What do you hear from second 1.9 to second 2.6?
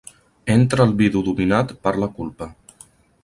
la culpa.